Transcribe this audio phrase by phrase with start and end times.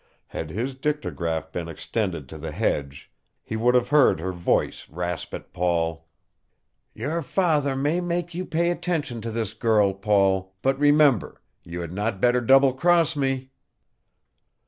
[0.29, 3.11] Had his dictagraph been extended to the hedge
[3.43, 6.07] he would have heard her voice rasp at Paul:
[6.95, 11.93] "Your father may make you pay attention to this girl, Paul, but remember you had
[11.93, 13.51] not better double cross me."